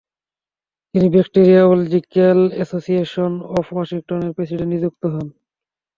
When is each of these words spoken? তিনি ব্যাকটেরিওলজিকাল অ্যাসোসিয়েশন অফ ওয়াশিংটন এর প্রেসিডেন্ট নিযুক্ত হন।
তিনি 0.95 1.07
ব্যাকটেরিওলজিকাল 1.09 2.39
অ্যাসোসিয়েশন 2.55 3.31
অফ 3.57 3.65
ওয়াশিংটন 3.73 4.19
এর 4.25 4.31
প্রেসিডেন্ট 4.35 4.71
নিযুক্ত 4.73 5.03
হন। 5.13 5.27